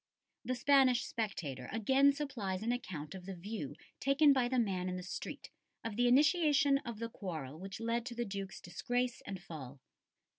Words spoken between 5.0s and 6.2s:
street of the